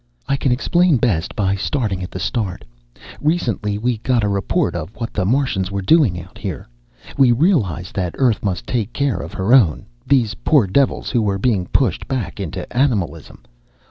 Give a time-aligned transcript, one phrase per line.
[0.27, 2.65] "I can explain best by starting at the start.
[3.21, 6.67] Recently we got a report of what the Martians were doing out here.
[7.17, 11.37] We realized that Earth must take care of her own, these poor devils who were
[11.37, 13.43] being pushed back into animalism.